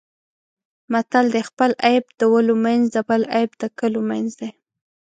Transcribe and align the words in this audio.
متل 0.91 1.25
دی: 1.33 1.41
خپل 1.49 1.71
عیب 1.85 2.05
د 2.19 2.21
ولو 2.33 2.55
منځ 2.65 2.83
د 2.95 2.97
بل 3.09 3.21
عیب 3.35 3.51
د 3.61 3.63
کلو 3.79 4.01
منځ 4.09 4.29
دی. 4.39 4.49